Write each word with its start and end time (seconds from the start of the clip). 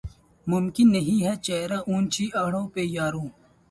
ممکن 0.47 0.87
نہیں 0.91 1.19
ہے 1.25 1.33
پہرہ 1.45 1.77
اونچی 1.87 2.25
اڑاں 2.41 2.65
پہ 2.73 2.81
یارو 2.95 3.25